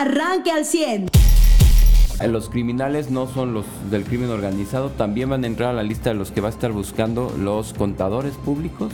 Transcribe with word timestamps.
arranque 0.00 0.50
al 0.50 0.64
100. 0.64 1.08
Los 2.28 2.48
criminales 2.48 3.10
no 3.10 3.26
son 3.26 3.52
los 3.52 3.66
del 3.90 4.04
crimen 4.04 4.30
organizado, 4.30 4.90
también 4.90 5.30
van 5.30 5.44
a 5.44 5.46
entrar 5.46 5.70
a 5.70 5.74
la 5.74 5.82
lista 5.82 6.10
de 6.10 6.16
los 6.16 6.30
que 6.30 6.40
va 6.40 6.48
a 6.48 6.50
estar 6.50 6.72
buscando 6.72 7.34
los 7.38 7.74
contadores 7.74 8.34
públicos. 8.34 8.92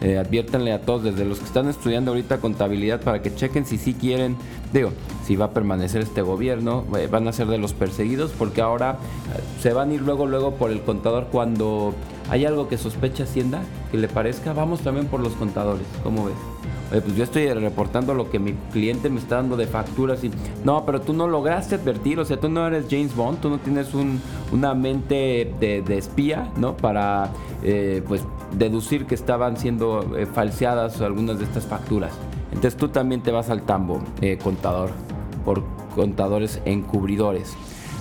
Eh, 0.00 0.16
adviértanle 0.16 0.72
a 0.72 0.80
todos, 0.80 1.02
desde 1.02 1.24
los 1.24 1.40
que 1.40 1.44
están 1.44 1.68
estudiando 1.68 2.12
ahorita 2.12 2.38
contabilidad, 2.38 3.00
para 3.00 3.20
que 3.20 3.34
chequen 3.34 3.66
si 3.66 3.78
sí 3.78 3.94
quieren, 3.94 4.36
digo, 4.72 4.92
si 5.24 5.34
va 5.34 5.46
a 5.46 5.50
permanecer 5.50 6.02
este 6.02 6.22
gobierno, 6.22 6.84
eh, 6.96 7.08
van 7.10 7.26
a 7.26 7.32
ser 7.32 7.48
de 7.48 7.58
los 7.58 7.72
perseguidos, 7.72 8.30
porque 8.38 8.60
ahora 8.60 8.92
eh, 8.92 9.40
se 9.60 9.72
van 9.72 9.90
a 9.90 9.94
ir 9.94 10.02
luego, 10.02 10.26
luego 10.26 10.54
por 10.54 10.70
el 10.70 10.82
contador 10.82 11.26
cuando 11.32 11.94
hay 12.30 12.44
algo 12.44 12.68
que 12.68 12.78
sospecha 12.78 13.24
Hacienda, 13.24 13.62
que 13.90 13.98
le 13.98 14.06
parezca, 14.06 14.52
vamos 14.52 14.80
también 14.80 15.06
por 15.06 15.18
los 15.18 15.32
contadores, 15.32 15.86
¿cómo 16.04 16.26
ves? 16.26 16.36
pues 16.90 17.16
yo 17.16 17.24
estoy 17.24 17.52
reportando 17.52 18.14
lo 18.14 18.30
que 18.30 18.38
mi 18.38 18.54
cliente 18.72 19.10
me 19.10 19.20
está 19.20 19.36
dando 19.36 19.58
de 19.58 19.66
facturas 19.66 20.24
y 20.24 20.30
no, 20.64 20.86
pero 20.86 21.02
tú 21.02 21.12
no 21.12 21.28
lograste 21.28 21.74
advertir, 21.74 22.18
o 22.18 22.24
sea, 22.24 22.40
tú 22.40 22.48
no 22.48 22.66
eres 22.66 22.86
James 22.88 23.14
Bond, 23.14 23.42
tú 23.42 23.50
no 23.50 23.58
tienes 23.58 23.92
un, 23.92 24.22
una 24.52 24.72
mente 24.72 25.52
de, 25.60 25.98
espía, 25.98 26.50
¿no? 26.56 26.78
Para, 26.78 27.30
pues, 28.06 28.22
deducir 28.52 29.06
que 29.06 29.14
estaban 29.14 29.56
siendo 29.56 30.16
eh, 30.16 30.26
falseadas 30.26 31.00
algunas 31.00 31.38
de 31.38 31.44
estas 31.44 31.66
facturas. 31.66 32.12
Entonces 32.52 32.76
tú 32.76 32.88
también 32.88 33.22
te 33.22 33.30
vas 33.30 33.50
al 33.50 33.62
tambo, 33.62 34.02
eh, 34.20 34.38
contador, 34.42 34.90
por 35.44 35.62
contadores 35.94 36.60
encubridores. 36.64 37.54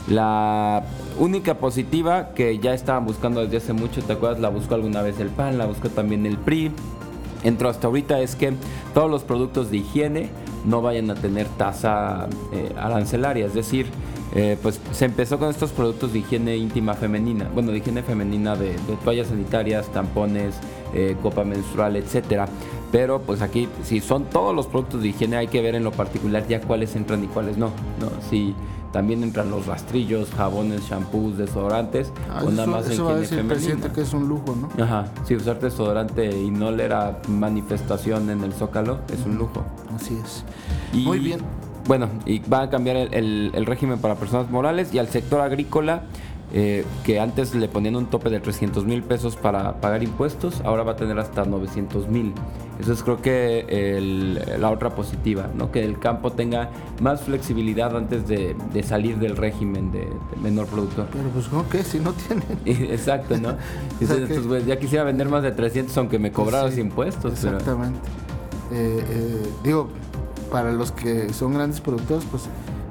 La 0.08 0.86
única 1.20 1.56
positiva 1.56 2.30
que 2.34 2.60
ya 2.60 2.74
estaban 2.74 3.06
buscando 3.06 3.42
desde 3.42 3.58
hace 3.58 3.74
mucho, 3.74 4.02
¿te 4.02 4.14
acuerdas? 4.14 4.40
La 4.40 4.50
buscó 4.50 4.76
alguna 4.76 5.02
vez 5.02 5.20
el 5.20 5.30
PAN, 5.30 5.58
la 5.58 5.66
buscó 5.66 5.90
también 5.90 6.26
el 6.26 6.38
PRI 6.38 6.72
entró 7.44 7.70
hasta 7.70 7.88
ahorita 7.88 8.20
es 8.20 8.36
que 8.36 8.54
todos 8.94 9.10
los 9.10 9.24
productos 9.24 9.72
de 9.72 9.78
higiene 9.78 10.30
no 10.68 10.82
vayan 10.82 11.10
a 11.10 11.16
tener 11.16 11.48
tasa 11.58 12.28
eh, 12.52 12.72
arancelaria, 12.78 13.46
es 13.46 13.54
decir, 13.54 13.88
eh, 14.36 14.58
pues 14.62 14.80
se 14.92 15.06
empezó 15.06 15.40
con 15.40 15.50
estos 15.50 15.72
productos 15.72 16.14
de 16.14 16.20
higiene 16.20 16.58
íntima 16.58 16.94
femenina, 16.94 17.50
bueno, 17.54 17.72
de 17.72 17.78
higiene 17.78 18.04
femenina 18.04 18.56
de, 18.56 18.76
toallas 19.04 19.28
sanitarias, 19.28 19.92
tampones, 19.92 20.56
eh, 20.94 21.16
copa 21.24 21.44
menstrual, 21.44 21.96
etcétera. 21.96 22.48
Pero 22.92 23.22
pues 23.22 23.42
aquí, 23.42 23.68
si 23.84 24.00
son 24.00 24.26
todos 24.26 24.56
los 24.56 24.68
productos 24.68 25.02
de 25.02 25.10
higiene, 25.10 25.38
hay 25.38 25.48
que 25.48 25.62
ver 25.62 25.76
en 25.76 25.84
lo 25.84 25.92
particular 25.92 26.48
ya 26.48 26.62
cuáles 26.62 26.96
entran 26.96 27.24
y 27.24 27.28
cuáles 27.28 27.58
no. 27.58 27.68
¿no? 28.00 28.10
Si 28.30 28.56
también 28.92 29.24
entran 29.24 29.50
los 29.52 29.66
rastrillos, 29.66 30.30
jabones, 30.32 30.82
shampoos, 30.90 31.38
desodorantes. 31.38 32.12
Ah, 32.30 32.44
o 32.46 32.50
nada 32.50 32.68
más 32.68 32.90
eso 32.90 33.06
va 33.06 33.12
a 33.12 33.16
decir 33.18 33.40
el 33.40 33.46
presidente 33.46 33.92
que 33.92 34.02
es 34.02 34.14
un 34.14 34.28
lujo, 34.28 34.56
¿no? 34.56 34.84
Ajá, 34.84 35.06
sí, 35.26 35.36
usar 35.36 35.60
desodorante 35.60 36.30
y 36.30 36.50
no 36.50 36.72
leer 36.72 36.94
a 36.94 37.20
manifestación 37.28 38.30
en 38.30 38.44
el 38.44 38.54
Zócalo 38.54 39.00
es 39.14 39.26
un 39.26 39.38
lujo. 39.38 39.66
Así 39.94 40.18
es. 40.24 40.44
Muy 40.94 41.20
bien. 41.20 41.42
Bueno, 41.86 42.10
y 42.26 42.40
va 42.40 42.64
a 42.64 42.70
cambiar 42.70 42.98
el, 42.98 43.52
el 43.54 43.66
régimen 43.66 44.00
para 44.00 44.16
personas 44.16 44.50
morales 44.50 44.94
y 44.94 45.00
al 45.00 45.08
sector 45.08 45.42
agrícola 45.42 46.04
eh, 46.54 46.86
que 47.04 47.20
antes 47.20 47.54
le 47.56 47.68
ponían 47.68 47.98
un 47.98 48.06
tope 48.06 48.30
de 48.30 48.40
300 48.40 48.86
mil 48.86 49.04
pesos 49.04 49.36
para 49.36 49.82
pagar 49.82 50.02
impuestos, 50.02 50.62
ahora 50.64 50.84
va 50.84 50.94
a 50.94 50.96
tener 50.96 51.20
hasta 51.20 51.44
900 51.44 52.08
mil. 52.08 52.34
Eso 52.80 52.94
es 52.94 53.02
creo 53.04 53.22
que 53.22 54.56
la 54.60 54.70
otra 54.70 54.92
positiva, 54.92 55.50
¿no? 55.56 55.72
que 55.72 55.84
el 55.84 56.00
campo 56.00 56.32
tenga 56.32 56.70
más 57.02 57.22
flexibilidad 57.22 57.96
antes 57.98 58.28
de, 58.28 58.56
salir 58.84 59.18
del 59.18 59.36
régimen 59.36 59.92
de, 59.92 60.08
menor 60.42 60.68
productor. 60.68 61.08
Pero 61.12 61.30
pues 61.30 61.48
¿cómo 61.48 61.68
que 61.68 61.84
si 61.84 62.00
no 62.00 62.14
tienen? 62.14 62.46
Exacto, 62.92 63.38
¿no? 63.38 63.56
pues, 64.48 64.66
ya 64.66 64.78
quisiera 64.78 65.04
vender 65.04 65.28
más 65.28 65.44
de 65.44 65.52
300 65.52 65.98
aunque 65.98 66.20
me 66.20 66.32
cobraras 66.32 66.78
impuestos. 66.78 67.34
Exactamente. 67.34 68.00
Eh, 68.72 69.04
eh, 69.10 69.50
digo, 69.64 69.90
para 70.52 70.72
los 70.72 70.92
que 70.92 71.34
son 71.34 71.56
grandes 71.56 71.82
productores, 71.82 72.26
pues 72.30 72.44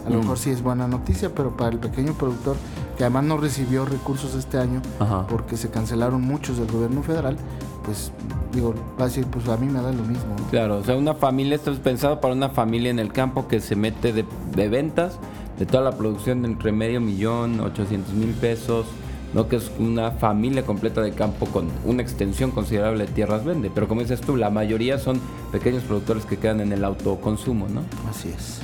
a 0.04 0.10
lo 0.10 0.16
mm. 0.16 0.20
mejor 0.20 0.38
sí 0.38 0.50
es 0.50 0.62
buena 0.62 0.88
noticia, 0.88 1.30
pero 1.34 1.56
para 1.56 1.70
el 1.70 1.78
pequeño 1.78 2.12
productor 2.14 2.56
que 2.96 3.04
además 3.04 3.24
no 3.24 3.36
recibió 3.36 3.84
recursos 3.84 4.34
este 4.34 4.58
año 4.58 4.80
porque 5.28 5.56
se 5.56 5.70
cancelaron 5.70 6.22
muchos 6.22 6.58
del 6.58 6.70
gobierno 6.70 7.02
federal, 7.02 7.36
pues 7.84 8.10
digo, 8.52 8.74
va 8.98 9.04
a 9.04 9.08
decir, 9.08 9.26
pues 9.26 9.46
a 9.48 9.56
mí 9.56 9.66
me 9.66 9.80
da 9.80 9.92
lo 9.92 10.02
mismo. 10.02 10.34
Claro, 10.50 10.78
o 10.78 10.84
sea, 10.84 10.96
una 10.96 11.14
familia, 11.14 11.54
esto 11.54 11.70
es 11.70 11.78
pensado 11.78 12.20
para 12.20 12.34
una 12.34 12.48
familia 12.48 12.90
en 12.90 12.98
el 12.98 13.12
campo 13.12 13.48
que 13.48 13.60
se 13.60 13.76
mete 13.76 14.12
de, 14.12 14.68
ventas, 14.68 15.18
de 15.58 15.66
toda 15.66 15.82
la 15.82 15.92
producción 15.92 16.42
de 16.42 16.48
entre 16.48 16.72
medio 16.72 17.00
millón, 17.00 17.60
800 17.60 18.14
mil 18.14 18.30
pesos, 18.30 18.86
¿no? 19.34 19.48
que 19.48 19.56
es 19.56 19.70
una 19.78 20.12
familia 20.12 20.64
completa 20.64 21.02
de 21.02 21.12
campo 21.12 21.46
con 21.46 21.68
una 21.84 22.02
extensión 22.02 22.50
considerable 22.50 23.06
de 23.06 23.12
tierras 23.12 23.44
vende. 23.44 23.70
Pero 23.72 23.88
como 23.88 24.00
dices 24.00 24.20
tú, 24.20 24.36
la 24.36 24.50
mayoría 24.50 24.98
son 24.98 25.20
pequeños 25.52 25.82
productores 25.84 26.24
que 26.24 26.38
quedan 26.38 26.60
en 26.60 26.72
el 26.72 26.84
autoconsumo, 26.84 27.68
¿no? 27.68 27.82
Así 28.08 28.30
es. 28.34 28.60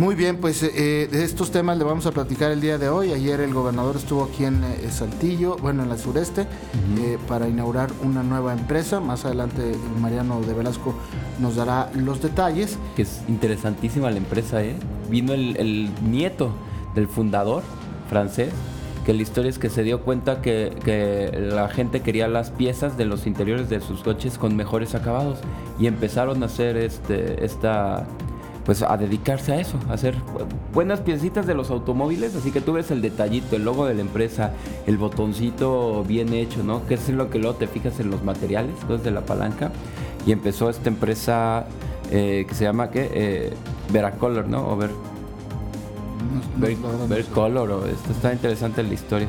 Muy 0.00 0.14
bien, 0.14 0.38
pues 0.38 0.62
eh, 0.62 1.08
de 1.12 1.24
estos 1.24 1.50
temas 1.50 1.76
le 1.76 1.84
vamos 1.84 2.06
a 2.06 2.10
platicar 2.10 2.50
el 2.50 2.62
día 2.62 2.78
de 2.78 2.88
hoy. 2.88 3.12
Ayer 3.12 3.38
el 3.40 3.52
gobernador 3.52 3.96
estuvo 3.96 4.24
aquí 4.24 4.46
en 4.46 4.64
eh, 4.64 4.90
Saltillo, 4.90 5.58
bueno, 5.58 5.82
en 5.82 5.90
la 5.90 5.98
sureste, 5.98 6.46
eh, 6.98 7.18
para 7.28 7.46
inaugurar 7.48 7.90
una 8.02 8.22
nueva 8.22 8.54
empresa. 8.54 8.98
Más 8.98 9.26
adelante 9.26 9.74
Mariano 10.00 10.40
de 10.40 10.54
Velasco 10.54 10.94
nos 11.38 11.56
dará 11.56 11.90
los 11.94 12.22
detalles. 12.22 12.78
Que 12.96 13.02
es 13.02 13.20
interesantísima 13.28 14.10
la 14.10 14.16
empresa, 14.16 14.64
¿eh? 14.64 14.74
Vino 15.10 15.34
el, 15.34 15.90
nieto 16.02 16.50
del 16.94 17.06
fundador 17.06 17.62
francés, 18.08 18.54
que 19.04 19.12
la 19.12 19.20
historia 19.20 19.50
es 19.50 19.58
que 19.58 19.68
se 19.68 19.82
dio 19.82 20.00
cuenta 20.00 20.40
que, 20.40 20.78
que, 20.82 21.30
la 21.52 21.68
gente 21.68 22.00
quería 22.00 22.26
las 22.26 22.48
piezas 22.48 22.96
de 22.96 23.04
los 23.04 23.26
interiores 23.26 23.68
de 23.68 23.82
sus 23.82 24.00
coches 24.00 24.38
con 24.38 24.56
mejores 24.56 24.94
acabados 24.94 25.40
y 25.78 25.88
empezaron 25.88 26.42
a 26.42 26.46
hacer 26.46 26.78
este, 26.78 27.44
esta 27.44 28.06
pues 28.70 28.82
a 28.82 28.96
dedicarse 28.96 29.52
a 29.52 29.60
eso, 29.60 29.80
a 29.88 29.94
hacer 29.94 30.14
buenas 30.72 31.00
piecitas 31.00 31.44
de 31.44 31.56
los 31.56 31.70
automóviles, 31.70 32.36
así 32.36 32.52
que 32.52 32.60
tú 32.60 32.74
ves 32.74 32.92
el 32.92 33.02
detallito, 33.02 33.56
el 33.56 33.64
logo 33.64 33.84
de 33.84 33.94
la 33.94 34.00
empresa, 34.00 34.52
el 34.86 34.96
botoncito 34.96 36.04
bien 36.04 36.32
hecho, 36.32 36.62
¿no? 36.62 36.86
Que 36.86 36.94
es 36.94 37.08
lo 37.08 37.30
que 37.30 37.40
luego 37.40 37.56
te 37.56 37.66
fijas 37.66 37.98
en 37.98 38.12
los 38.12 38.22
materiales, 38.22 38.76
cosas 38.86 39.02
de 39.02 39.10
la 39.10 39.22
palanca, 39.22 39.72
y 40.24 40.30
empezó 40.30 40.70
esta 40.70 40.88
empresa 40.88 41.66
eh, 42.12 42.44
que 42.48 42.54
se 42.54 42.62
llama, 42.62 42.92
¿qué? 42.92 43.10
Eh, 43.12 43.52
Veracolor, 43.92 44.46
¿no? 44.46 44.68
O 44.68 44.76
Ver... 44.76 44.90
Color, 47.26 47.70
o 47.72 47.86
esto 47.86 48.12
está 48.12 48.32
interesante 48.32 48.84
la 48.84 48.94
historia. 48.94 49.28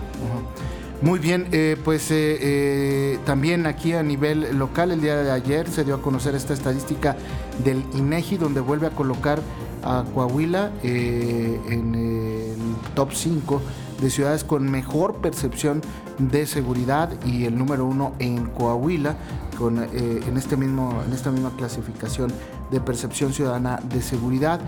Muy 1.01 1.17
bien, 1.17 1.47
eh, 1.51 1.77
pues 1.83 2.11
eh, 2.11 2.37
eh, 2.39 3.19
también 3.25 3.65
aquí 3.65 3.93
a 3.93 4.03
nivel 4.03 4.55
local 4.59 4.91
el 4.91 5.01
día 5.01 5.15
de 5.15 5.31
ayer 5.31 5.67
se 5.67 5.83
dio 5.83 5.95
a 5.95 6.01
conocer 6.01 6.35
esta 6.35 6.53
estadística 6.53 7.15
del 7.63 7.83
INEGI 7.95 8.37
donde 8.37 8.59
vuelve 8.59 8.85
a 8.85 8.91
colocar 8.91 9.41
a 9.83 10.03
Coahuila 10.13 10.69
en 10.83 11.95
el 11.95 12.75
top 12.93 13.13
5 13.13 13.61
de 13.99 14.11
ciudades 14.11 14.43
con 14.43 14.69
mejor 14.69 15.15
percepción 15.21 15.81
de 16.19 16.45
seguridad 16.45 17.09
y 17.25 17.45
el 17.45 17.57
número 17.57 17.87
uno 17.87 18.13
en 18.19 18.45
Coahuila 18.45 19.15
con, 19.57 19.79
en, 19.79 20.37
este 20.37 20.55
mismo, 20.55 21.01
en 21.07 21.13
esta 21.13 21.31
misma 21.31 21.49
clasificación 21.57 22.31
de 22.69 22.79
percepción 22.79 23.33
ciudadana 23.33 23.79
de 23.91 24.03
seguridad. 24.03 24.59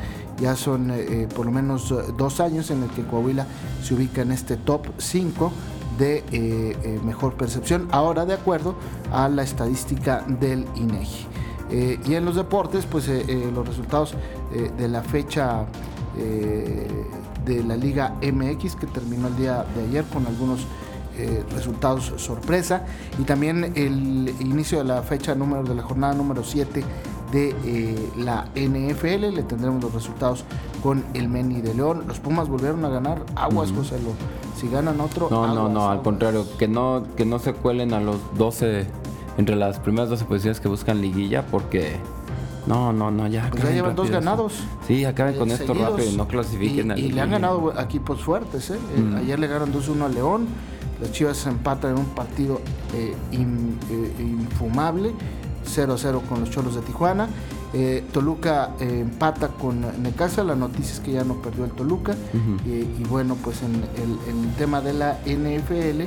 Ya 0.42 0.56
son 0.56 0.92
por 1.36 1.46
lo 1.46 1.52
menos 1.52 1.94
dos 2.18 2.40
años 2.40 2.72
en 2.72 2.82
el 2.82 2.90
que 2.90 3.04
Coahuila 3.04 3.46
se 3.84 3.94
ubica 3.94 4.24
en 4.24 4.32
este 4.32 4.58
top 4.58 4.88
5 4.98 5.54
de 5.98 6.18
eh, 6.18 6.24
eh, 6.32 7.00
mejor 7.04 7.34
percepción, 7.34 7.88
ahora 7.92 8.26
de 8.26 8.34
acuerdo 8.34 8.76
a 9.12 9.30
la 9.30 9.44
estadística 9.44 10.24
del 10.28 10.66
INEGI. 10.76 11.28
Eh, 11.72 12.00
y 12.06 12.16
en 12.16 12.26
los 12.26 12.36
deportes, 12.36 12.86
pues 12.86 13.08
los 13.08 13.68
resultados 13.68 14.16
de 14.78 14.88
la 14.88 15.02
fecha 15.02 15.66
de 16.16 17.64
la 17.64 17.76
Liga 17.76 18.16
MX 18.22 18.76
que 18.76 18.86
terminó 18.86 19.28
el 19.28 19.36
día 19.38 19.66
de 19.76 19.84
ayer 19.88 20.06
con 20.06 20.28
algunos 20.28 20.68
resultados 21.52 22.14
sorpresa 22.18 22.86
y 23.20 23.24
también 23.24 23.74
el 23.76 24.36
inicio 24.40 24.80
de 24.80 24.84
la 24.84 25.02
fecha 25.02 25.34
número 25.34 25.64
de 25.64 25.74
la 25.74 25.82
jornada 25.82 26.14
número 26.14 26.44
7 26.44 26.84
de 27.32 28.10
la 28.18 28.46
NFL. 28.56 29.34
Le 29.34 29.44
tendremos 29.44 29.82
los 29.82 29.94
resultados 29.94 30.46
con 30.84 31.04
el 31.16 31.28
Meni 31.28 31.62
de 31.62 31.74
León. 31.74 32.04
Los 32.08 32.20
Pumas 32.20 32.48
volvieron 32.48 32.86
a 32.86 32.90
ganar 32.90 33.26
aguas, 33.36 33.72
José 33.72 33.98
si 34.64 34.70
ganan 34.70 35.00
otro. 35.02 35.28
No, 35.30 35.54
no, 35.54 35.68
no, 35.68 35.90
al 35.90 36.02
contrario, 36.02 36.46
que 36.58 36.68
no, 36.68 37.04
que 37.18 37.26
no 37.26 37.38
se 37.40 37.54
cuelen 37.54 37.94
a 37.94 38.00
los 38.00 38.18
12, 38.38 38.88
entre 39.38 39.56
las 39.58 39.80
primeras 39.80 40.10
12 40.10 40.26
posiciones 40.26 40.60
que 40.60 40.70
buscan 40.70 41.02
liguilla, 41.02 41.46
porque. 41.46 41.98
No, 42.66 42.94
no, 42.94 43.12
no, 43.12 43.28
ya. 43.28 43.50
Pues 43.52 43.64
ya 43.64 43.72
llevan 43.72 43.94
dos 43.94 44.10
ganados. 44.10 44.54
Sí, 44.88 45.04
acaben 45.04 45.38
con 45.38 45.52
esto 45.52 45.74
rápido 45.74 46.10
y 46.10 46.16
no 46.16 46.30
clasifiquen 46.30 46.98
y, 46.98 47.02
Y 47.02 47.12
le 47.12 47.20
han 47.20 47.32
ganado 47.32 47.78
equipos 47.78 48.24
fuertes, 48.24 48.70
¿eh? 48.70 48.80
Mm. 48.98 49.16
Ayer 49.18 49.38
le 49.38 49.48
ganaron 49.48 49.74
2-1 49.74 50.06
a 50.06 50.08
León. 50.08 50.48
Las 51.02 51.12
Chivas 51.12 51.36
se 51.36 51.50
empatan 51.50 51.92
en 51.92 51.98
un 51.98 52.06
partido 52.06 52.62
eh, 52.94 53.14
eh, 53.34 54.14
infumable. 54.20 55.12
0-0 55.66 56.22
con 56.22 56.40
los 56.40 56.52
Cholos 56.52 56.76
de 56.76 56.82
Tijuana. 56.82 57.28
Eh, 57.74 58.04
Toluca 58.12 58.76
eh, 58.80 59.00
empata 59.02 59.48
con 59.48 59.82
Necaxa, 60.04 60.44
la 60.44 60.56
noticia 60.56 60.94
es 60.94 61.00
que 61.00 61.14
ya 61.14 61.24
no 61.24 61.42
perdió 61.42 61.66
el 61.66 61.72
Toluca. 61.72 62.14
Eh, 62.68 62.88
y 63.00 63.04
bueno, 63.06 63.36
pues 63.44 63.64
en 63.64 63.74
el, 63.74 64.54
tema 64.58 64.80
de 64.80 64.94
la 64.94 65.18
NFL, 65.26 66.02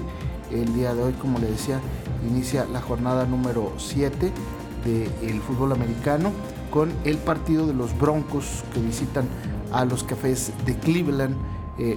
el 0.53 0.75
día 0.75 0.95
de 0.95 1.03
hoy, 1.03 1.13
como 1.15 1.41
le 1.41 1.51
decía, 1.51 1.81
inicia 2.29 2.67
la 2.73 2.81
jornada 2.81 3.27
número 3.27 3.73
7 3.79 4.31
del 4.85 5.41
fútbol 5.41 5.73
americano 5.73 6.31
con 6.71 6.93
el 7.03 7.19
partido 7.19 7.67
de 7.67 7.75
los 7.75 7.99
Broncos 7.99 8.63
que 8.73 8.81
visitan 8.81 9.25
a 9.73 9.85
los 9.85 10.05
cafés 10.05 10.53
de 10.65 10.77
Cleveland 10.77 11.35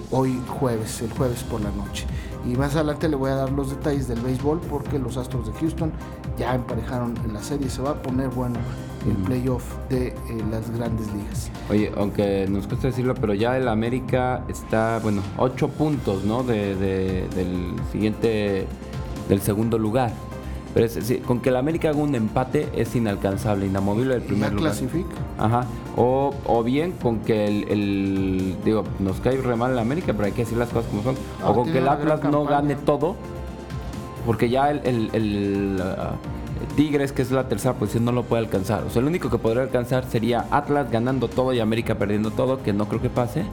hoy 0.09 0.41
jueves, 0.47 0.99
el 1.01 1.11
jueves 1.11 1.43
por 1.43 1.61
la 1.61 1.69
noche. 1.71 2.07
Y 2.47 2.55
más 2.55 2.75
adelante 2.75 3.07
le 3.07 3.15
voy 3.15 3.29
a 3.29 3.35
dar 3.35 3.51
los 3.51 3.69
detalles 3.69 4.07
del 4.07 4.21
béisbol 4.21 4.59
porque 4.61 4.97
los 4.97 5.17
Astros 5.17 5.45
de 5.45 5.53
Houston 5.59 5.91
ya 6.39 6.55
emparejaron 6.55 7.15
en 7.23 7.33
la 7.33 7.43
serie. 7.43 7.69
Se 7.69 7.83
va 7.83 7.91
a 7.91 8.01
poner 8.01 8.29
bueno 8.29 8.59
el 9.07 9.15
playoff 9.23 9.63
de 9.89 10.07
eh, 10.07 10.15
las 10.51 10.69
grandes 10.71 11.07
ligas. 11.13 11.51
Oye, 11.69 11.91
aunque 11.97 12.47
nos 12.49 12.67
cuesta 12.67 12.87
decirlo, 12.87 13.15
pero 13.15 13.33
ya 13.33 13.57
el 13.57 13.67
América 13.67 14.43
está, 14.47 14.99
bueno, 15.01 15.21
ocho 15.37 15.69
puntos, 15.69 16.23
¿no? 16.23 16.43
De, 16.43 16.75
del 16.75 17.75
siguiente, 17.91 18.67
del 19.27 19.41
segundo 19.41 19.77
lugar. 19.77 20.11
Pero 20.73 20.87
con 21.25 21.39
que 21.39 21.49
el 21.49 21.55
América 21.55 21.89
haga 21.89 21.97
un 21.97 22.13
empate 22.13 22.69
es 22.75 22.95
inalcanzable, 22.95 23.65
inamovible 23.65 24.15
el 24.15 24.21
primer 24.21 24.53
lugar. 24.53 24.71
clasifica? 24.71 25.15
Ajá. 25.39 25.65
O, 25.97 26.33
o, 26.45 26.63
bien 26.63 26.91
con 26.91 27.19
que 27.21 27.45
el, 27.45 28.55
digo, 28.63 28.83
nos 28.99 29.19
cae 29.19 29.37
re 29.37 29.55
mal 29.55 29.71
el 29.71 29.79
América, 29.79 30.13
pero 30.13 30.25
hay 30.25 30.31
que 30.31 30.43
decir 30.43 30.57
las 30.57 30.69
cosas 30.69 30.89
como 30.89 31.01
son. 31.01 31.15
o 31.43 31.53
con 31.53 31.71
que 31.71 31.79
el 31.79 31.87
Atlas 31.87 32.23
no 32.23 32.45
gane 32.45 32.75
todo, 32.75 33.15
porque 34.27 34.49
ya 34.49 34.69
el, 34.69 35.09
el 35.11 35.81
uh, 35.81 36.38
Tigres, 36.75 37.11
que 37.11 37.21
es 37.21 37.31
la 37.31 37.47
tercera 37.47 37.73
posición, 37.75 38.05
no 38.05 38.11
lo 38.11 38.23
puede 38.23 38.43
alcanzar. 38.43 38.83
O 38.83 38.89
sea, 38.89 39.01
el 39.01 39.07
único 39.07 39.29
que 39.29 39.37
podría 39.37 39.63
alcanzar 39.63 40.05
sería 40.09 40.45
Atlas 40.51 40.91
ganando 40.91 41.27
todo 41.27 41.53
y 41.53 41.59
América 41.59 41.95
perdiendo 41.95 42.31
todo, 42.31 42.61
que 42.63 42.73
no 42.73 42.87
creo 42.87 43.01
que 43.01 43.09
pase. 43.09 43.45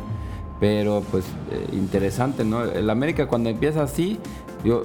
Pero 0.59 1.03
pues 1.11 1.27
eh, 1.51 1.69
interesante, 1.73 2.43
¿no? 2.43 2.65
El 2.65 2.89
América 2.89 3.29
cuando 3.29 3.51
empieza 3.51 3.83
así, 3.83 4.19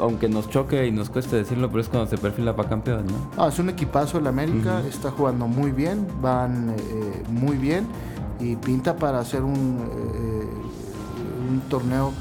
aunque 0.01 0.27
nos 0.27 0.49
choque 0.49 0.85
y 0.85 0.91
nos 0.91 1.09
cueste 1.09 1.37
decirlo, 1.37 1.69
pero 1.69 1.79
es 1.79 1.87
cuando 1.87 2.09
se 2.09 2.17
perfila 2.17 2.55
para 2.55 2.67
campeón, 2.67 3.05
¿no? 3.07 3.41
Ah, 3.41 3.47
es 3.47 3.57
un 3.57 3.69
equipazo 3.69 4.17
el 4.17 4.27
América, 4.27 4.81
está 4.87 5.11
jugando 5.11 5.47
muy 5.47 5.71
bien, 5.71 6.05
van 6.21 6.71
eh, 6.71 7.23
muy 7.29 7.55
bien 7.55 7.87
y 8.41 8.57
pinta 8.57 8.97
para 8.97 9.19
hacer 9.19 9.43
un, 9.43 9.53
eh, 9.55 11.49
un 11.49 11.61
torneo 11.69 12.11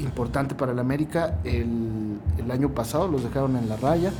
importante 0.00 0.54
para 0.54 0.72
el 0.72 0.78
América. 0.78 1.38
El, 1.44 2.18
el, 2.38 2.50
año 2.50 2.68
pasado 2.68 3.08
los 3.08 3.24
dejaron 3.24 3.56
en 3.56 3.68
la 3.68 3.76
raya 3.76 4.12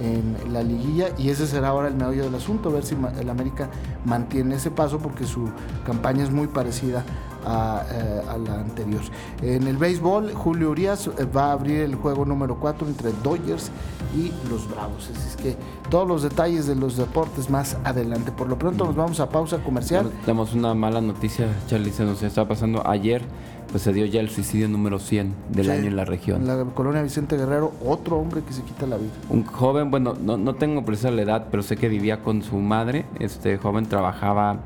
en 0.00 0.52
la 0.52 0.62
liguilla 0.62 1.08
y 1.18 1.30
ese 1.30 1.46
será 1.46 1.68
ahora 1.68 1.88
el 1.88 1.94
meollo 1.94 2.24
del 2.24 2.34
asunto, 2.34 2.70
ver 2.70 2.84
si 2.84 2.96
el 3.20 3.30
América 3.30 3.68
mantiene 4.04 4.56
ese 4.56 4.70
paso 4.70 4.98
porque 4.98 5.26
su 5.26 5.48
campaña 5.84 6.24
es 6.24 6.30
muy 6.30 6.46
parecida 6.46 7.04
eh, 7.44 8.22
a, 8.28 8.36
la 8.36 8.60
anterior. 8.60 9.00
En 9.40 9.66
el 9.66 9.76
béisbol, 9.76 10.34
Julio 10.34 10.70
Urias 10.70 11.06
eh, 11.06 11.24
va 11.24 11.46
a 11.46 11.52
abrir 11.52 11.80
el 11.80 11.94
juego 11.94 12.24
número 12.24 12.58
4 12.60 12.86
entre 12.86 13.12
Dodgers 13.22 13.70
y 14.14 14.32
los 14.50 14.68
Bravos. 14.68 15.08
Así 15.10 15.28
es 15.28 15.36
que 15.36 15.56
todos 15.88 16.06
los 16.06 16.22
detalles 16.22 16.66
de 16.66 16.74
los 16.74 16.96
deportes 16.96 17.48
más 17.48 17.78
adelante. 17.84 18.32
Por 18.32 18.48
lo 18.48 18.58
pronto 18.58 18.84
nos 18.84 18.96
vamos 18.96 19.20
a 19.20 19.30
pausa 19.30 19.58
comercial. 19.58 20.10
Tenemos 20.26 20.52
una 20.52 20.74
mala 20.74 21.00
noticia, 21.00 21.46
Charlie, 21.68 21.92
se 21.92 22.04
nos 22.04 22.22
está 22.22 22.46
pasando 22.46 22.86
ayer 22.86 23.22
pues 23.70 23.82
se 23.82 23.92
dio 23.92 24.06
ya 24.06 24.20
el 24.20 24.30
suicidio 24.30 24.68
número 24.68 24.98
100 24.98 25.34
del 25.50 25.70
año 25.70 25.88
en 25.88 25.96
la 25.96 26.04
región. 26.04 26.42
En 26.42 26.48
la 26.48 26.64
colonia 26.74 27.02
Vicente 27.02 27.36
Guerrero, 27.36 27.72
otro 27.84 28.16
hombre 28.16 28.42
que 28.42 28.52
se 28.52 28.62
quita 28.62 28.86
la 28.86 28.96
vida. 28.96 29.10
Un 29.28 29.44
joven, 29.44 29.90
bueno, 29.90 30.14
no, 30.20 30.36
no 30.36 30.54
tengo 30.54 30.84
precisa 30.84 31.10
la 31.10 31.22
edad, 31.22 31.46
pero 31.50 31.62
sé 31.62 31.76
que 31.76 31.88
vivía 31.88 32.22
con 32.22 32.42
su 32.42 32.56
madre. 32.56 33.04
Este 33.18 33.58
joven 33.58 33.86
trabajaba 33.86 34.60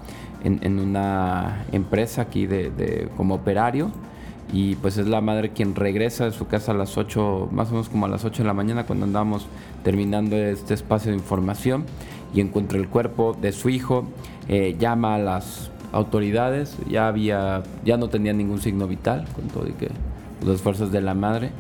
en, 0.45 0.79
una 0.79 1.65
empresa 1.73 2.23
aquí 2.23 2.47
de, 2.47 3.09
como 3.17 3.35
operario 3.37 3.91
y 4.53 4.75
pues 4.77 4.99
es 4.99 5.07
la 5.07 5.21
madre 5.21 5.51
quien 5.51 5.75
regresa 5.75 6.25
de 6.25 6.33
su 6.33 6.47
casa 6.47 6.73
a 6.73 6.75
las 6.75 6.99
8, 6.99 7.49
más 7.53 7.69
o 7.69 7.73
menos 7.73 7.89
como 7.89 8.07
a 8.07 8.09
las 8.09 8.25
8 8.25 8.43
de 8.43 8.47
la 8.47 8.55
mañana 8.55 8.85
cuando 8.85 9.07
andamos 9.07 9.47
terminando 9.83 10.37
este 10.37 10.75
espacio 10.75 11.11
de 11.11 11.17
información 11.17 11.85
y 12.35 12.41
encuentra 12.41 12.79
el 12.79 12.89
cuerpo 12.89 13.37
de 13.41 13.53
su 13.53 13.69
hijo, 13.69 14.05
eh, 14.49 14.77
llama 14.79 15.15
a 15.15 15.19
las 15.19 15.71
autoridades, 15.93 16.77
ya 16.89 17.07
había, 17.07 17.63
ya 17.85 17.97
no 17.97 18.09
tenía 18.09 18.33
ningún 18.33 18.61
signo 18.61 18.89
vital 18.89 19.27
con 19.35 19.49
todo 19.49 19.69
y 19.69 19.73
que 19.73 19.89
los 20.45 20.57
esfuerzos 20.57 20.91
de 20.91 21.01
la 21.01 21.15
madre. 21.15 21.51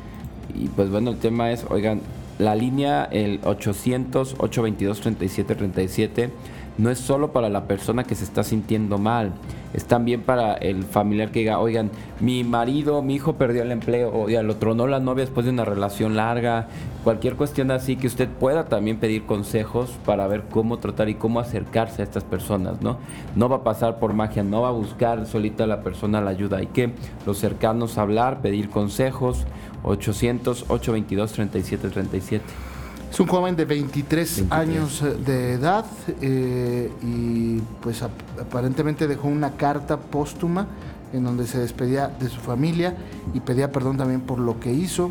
Y 0.54 0.68
pues 0.68 0.90
bueno 0.90 1.10
el 1.10 1.18
tema 1.18 1.50
es, 1.52 1.64
oigan, 1.68 2.00
la 2.38 2.54
línea 2.54 3.04
el 3.04 3.40
800 3.44 4.36
822 4.38 5.00
3737 5.00 5.54
37 5.54 6.30
no 6.78 6.90
es 6.90 6.98
solo 6.98 7.32
para 7.32 7.48
la 7.48 7.66
persona 7.66 8.04
que 8.04 8.14
se 8.14 8.24
está 8.24 8.42
sintiendo 8.42 8.98
mal, 8.98 9.32
es 9.74 9.84
también 9.84 10.22
para 10.22 10.54
el 10.54 10.84
familiar 10.84 11.30
que 11.30 11.40
diga, 11.40 11.58
oigan, 11.58 11.90
mi 12.20 12.44
marido, 12.44 13.02
mi 13.02 13.14
hijo 13.14 13.34
perdió 13.34 13.62
el 13.62 13.72
empleo, 13.72 14.10
o 14.12 14.28
ya 14.28 14.42
lo 14.42 14.56
tronó 14.56 14.86
la 14.86 15.00
novia 15.00 15.24
después 15.24 15.46
de 15.46 15.52
una 15.52 15.64
relación 15.64 16.16
larga, 16.16 16.68
cualquier 17.04 17.36
cuestión 17.36 17.70
así, 17.70 17.96
que 17.96 18.06
usted 18.06 18.28
pueda 18.28 18.66
también 18.66 18.98
pedir 18.98 19.24
consejos 19.24 19.90
para 20.04 20.26
ver 20.26 20.44
cómo 20.50 20.78
tratar 20.78 21.08
y 21.08 21.14
cómo 21.14 21.40
acercarse 21.40 22.02
a 22.02 22.04
estas 22.04 22.24
personas, 22.24 22.82
¿no? 22.82 22.98
No 23.34 23.48
va 23.48 23.56
a 23.56 23.64
pasar 23.64 23.98
por 23.98 24.12
magia, 24.12 24.42
no 24.42 24.62
va 24.62 24.68
a 24.68 24.72
buscar 24.72 25.26
solita 25.26 25.66
la 25.66 25.82
persona 25.82 26.20
la 26.20 26.30
ayuda, 26.30 26.58
hay 26.58 26.66
que 26.66 26.92
los 27.26 27.38
cercanos 27.38 27.98
hablar, 27.98 28.42
pedir 28.42 28.68
consejos, 28.68 29.46
800 29.84 30.66
822 30.68 31.32
3737. 31.32 32.71
Es 33.12 33.20
un 33.20 33.26
joven 33.26 33.56
de 33.56 33.66
23, 33.66 34.44
años 34.48 35.02
eh, 35.02 35.14
de 35.26 35.52
edad 35.52 35.84
eh, 36.22 36.90
y 37.02 37.58
pues 37.82 38.00
aparentemente 38.00 39.06
dejó 39.06 39.28
una 39.28 39.50
carta 39.58 39.98
póstuma 39.98 40.66
en 41.12 41.22
donde 41.22 41.46
se 41.46 41.58
despedía 41.58 42.08
de 42.08 42.30
su 42.30 42.40
familia 42.40 42.96
y 43.34 43.40
pedía 43.40 43.70
perdón 43.70 43.98
también 43.98 44.22
por 44.22 44.38
lo 44.38 44.58
que 44.58 44.72
hizo, 44.72 45.10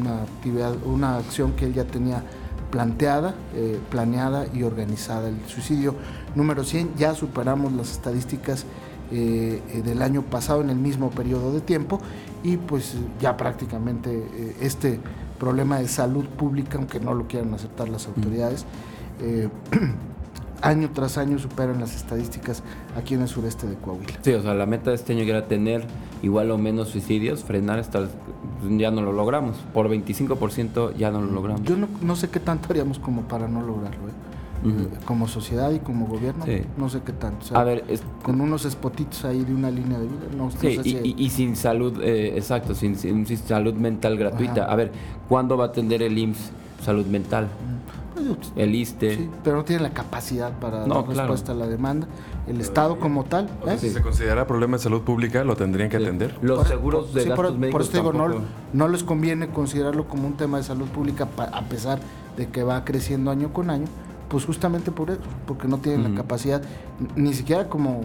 una 0.00 0.22
actividad, 0.22 0.76
una 0.84 1.16
acción 1.16 1.54
que 1.54 1.64
él 1.64 1.74
ya 1.74 1.82
tenía 1.82 2.22
planteada, 2.70 3.34
eh, 3.56 3.80
planeada 3.90 4.46
y 4.54 4.62
organizada. 4.62 5.28
El 5.28 5.40
suicidio 5.48 5.96
número 6.36 6.62
100 6.62 6.94
ya 6.96 7.16
superamos 7.16 7.72
las 7.72 7.90
estadísticas 7.90 8.64
del 9.10 10.02
año 10.02 10.22
pasado 10.22 10.60
en 10.60 10.70
el 10.70 10.76
mismo 10.76 11.10
periodo 11.10 11.52
de 11.52 11.60
tiempo 11.60 12.00
y 12.44 12.58
pues 12.58 12.94
ya 13.20 13.36
prácticamente 13.36 14.54
este 14.60 15.00
problema 15.40 15.78
de 15.78 15.88
salud 15.88 16.24
pública, 16.26 16.78
aunque 16.78 17.00
no 17.00 17.14
lo 17.14 17.26
quieran 17.26 17.52
aceptar 17.54 17.88
las 17.88 18.06
autoridades. 18.06 18.64
Eh, 19.20 19.48
año 20.62 20.90
tras 20.92 21.18
año 21.18 21.38
superan 21.38 21.80
las 21.80 21.96
estadísticas 21.96 22.62
aquí 22.96 23.14
en 23.14 23.22
el 23.22 23.28
sureste 23.28 23.66
de 23.66 23.76
Coahuila. 23.76 24.12
Sí, 24.22 24.32
o 24.34 24.42
sea, 24.42 24.54
la 24.54 24.66
meta 24.66 24.90
de 24.90 24.96
este 24.96 25.14
año 25.14 25.22
era 25.22 25.48
tener 25.48 25.84
igual 26.22 26.50
o 26.50 26.58
menos 26.58 26.88
suicidios, 26.88 27.42
frenar 27.42 27.78
hasta 27.78 28.08
ya 28.76 28.90
no 28.90 29.02
lo 29.02 29.12
logramos. 29.12 29.56
Por 29.72 29.88
25% 29.88 30.94
ya 30.96 31.10
no 31.10 31.22
lo 31.22 31.32
logramos. 31.32 31.62
Yo 31.62 31.76
no, 31.76 32.16
sé 32.16 32.28
qué 32.28 32.40
tanto 32.40 32.68
haríamos 32.70 32.98
como 32.98 33.22
para 33.22 33.48
no 33.48 33.62
lograrlo. 33.62 34.08
¿eh? 34.08 34.12
Como 35.04 35.28
sociedad 35.28 35.70
y 35.70 35.78
como 35.78 36.06
gobierno, 36.06 36.44
no 36.76 36.88
sé 36.88 37.00
qué 37.04 37.12
tanto. 37.12 37.56
a 37.56 37.64
ver, 37.64 37.84
con 38.22 38.40
unos 38.40 38.62
spotitos 38.62 39.24
ahí 39.24 39.44
de 39.44 39.54
una 39.54 39.70
línea 39.70 39.98
de 39.98 40.06
vida, 40.06 40.26
no, 40.36 40.50
sí, 40.50 41.14
y, 41.16 41.30
sin 41.30 41.56
salud, 41.56 42.00
eh, 42.02 42.36
exacto, 42.36 42.74
sin, 42.74 42.96
salud 43.26 43.74
mental 43.74 44.16
gratuita. 44.16 44.64
A 44.64 44.76
ver, 44.76 44.92
¿cuándo 45.28 45.56
va 45.56 45.64
a 45.64 45.68
atender 45.68 46.02
el 46.02 46.16
IMSS 46.16 46.52
salud 46.84 47.06
mental? 47.06 47.48
Pues, 48.14 48.52
el 48.56 48.74
ISTE. 48.74 49.16
Sí, 49.16 49.30
pero 49.42 49.56
no 49.56 49.64
tiene 49.64 49.82
la 49.82 49.90
capacidad 49.90 50.52
para 50.58 50.86
dar 50.86 51.06
respuesta 51.06 51.52
a 51.52 51.54
la 51.54 51.66
demanda. 51.66 52.06
El 52.46 52.60
Estado 52.60 52.98
como 52.98 53.24
tal. 53.24 53.48
¿eh? 53.66 53.76
Si 53.78 53.90
se 53.90 54.02
considera 54.02 54.46
problema 54.46 54.76
de 54.76 54.82
salud 54.82 55.02
pública, 55.02 55.44
lo 55.44 55.56
tendrían 55.56 55.88
que 55.88 55.96
atender. 55.96 56.36
Los 56.42 56.66
seguros 56.66 57.14
de 57.14 57.24
gastos 57.24 57.56
médicos 57.56 57.88
por 57.88 58.02
eso 58.02 58.10
digo, 58.10 58.12
no, 58.12 58.42
no 58.72 58.88
les 58.88 59.04
conviene 59.04 59.48
considerarlo 59.48 60.06
como 60.06 60.26
un 60.26 60.34
tema 60.34 60.58
de 60.58 60.64
salud 60.64 60.88
pública 60.88 61.28
a 61.52 61.62
pesar 61.62 62.00
de 62.36 62.48
que 62.48 62.62
va 62.62 62.84
creciendo 62.84 63.30
año 63.30 63.52
con 63.52 63.70
año 63.70 63.86
pues 64.30 64.44
justamente 64.44 64.92
por 64.92 65.10
eso, 65.10 65.20
porque 65.44 65.66
no 65.66 65.78
tienen 65.78 66.04
la 66.04 66.16
capacidad, 66.16 66.62
ni 67.16 67.34
siquiera 67.34 67.68
como 67.68 68.02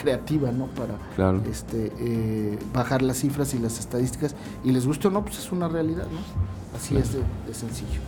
creativa, 0.00 0.52
¿no? 0.52 0.68
Para 0.68 1.40
este, 1.50 1.92
eh, 1.98 2.58
bajar 2.72 3.02
las 3.02 3.18
cifras 3.18 3.52
y 3.52 3.58
las 3.58 3.80
estadísticas. 3.80 4.36
Y 4.62 4.70
les 4.70 4.86
guste 4.86 5.08
o 5.08 5.10
no, 5.10 5.24
pues 5.24 5.38
es 5.38 5.50
una 5.50 5.66
realidad, 5.66 6.04
¿no? 6.04 6.78
Así 6.78 6.96
es 6.96 7.14
de, 7.14 7.52
sencillo. 7.52 8.00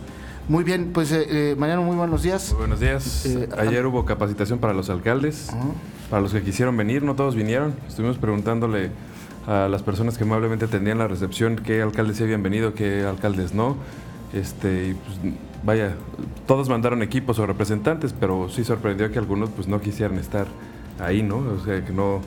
Muy 0.47 0.63
bien, 0.63 0.91
pues 0.93 1.11
eh, 1.11 1.25
eh, 1.29 1.55
Mariano, 1.57 1.83
muy 1.83 1.97
buenos 1.97 2.23
días. 2.23 2.49
Muy 2.51 2.59
buenos 2.59 2.79
días. 2.79 3.27
Ayer 3.57 3.85
hubo 3.85 4.05
capacitación 4.05 4.59
para 4.59 4.73
los 4.73 4.89
alcaldes, 4.89 5.49
para 6.09 6.21
los 6.21 6.31
que 6.31 6.41
quisieron 6.41 6.77
venir, 6.77 7.03
no 7.03 7.15
todos 7.15 7.35
vinieron. 7.35 7.75
Estuvimos 7.89 8.17
preguntándole 8.17 8.89
a 9.47 9.67
las 9.67 9.83
personas 9.83 10.17
que 10.17 10.23
amablemente 10.23 10.63
atendían 10.63 10.97
la 10.97 11.09
recepción 11.09 11.57
qué 11.57 11.81
alcaldes 11.81 12.17
se 12.17 12.23
habían 12.23 12.41
venido, 12.41 12.73
qué 12.73 13.03
alcaldes 13.03 13.53
no. 13.53 13.75
Este, 14.31 14.89
y 14.89 14.93
pues, 14.93 15.33
vaya, 15.63 15.95
todos 16.47 16.69
mandaron 16.69 17.01
equipos 17.01 17.39
o 17.39 17.45
representantes, 17.45 18.13
pero 18.17 18.49
sí 18.49 18.63
sorprendió 18.63 19.11
que 19.11 19.19
algunos 19.19 19.49
pues 19.49 19.67
no 19.67 19.81
quisieran 19.81 20.17
estar 20.17 20.47
ahí, 20.99 21.23
¿no? 21.23 21.37
O 21.37 21.59
sea, 21.63 21.83
que 21.83 21.93
no 21.93 22.21